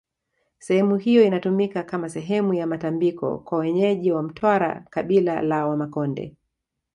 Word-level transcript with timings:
sehemu 0.59 0.95
hiyo 0.97 1.23
inatumika 1.23 1.83
kama 1.83 2.09
sehemu 2.09 2.53
ya 2.53 2.67
matambiko 2.67 3.37
kwa 3.39 3.57
wenyeji 3.59 4.11
wa 4.11 4.23
mtwara 4.23 4.85
kabila 4.89 5.41
la 5.41 5.67
wamakonde 5.67 6.35